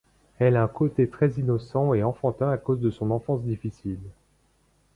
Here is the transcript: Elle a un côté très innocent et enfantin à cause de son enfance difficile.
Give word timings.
Elle 0.39 0.57
a 0.57 0.63
un 0.63 0.67
côté 0.67 1.07
très 1.07 1.29
innocent 1.33 1.93
et 1.93 2.01
enfantin 2.01 2.49
à 2.49 2.57
cause 2.57 2.79
de 2.79 2.89
son 2.89 3.11
enfance 3.11 3.43
difficile. 3.43 3.99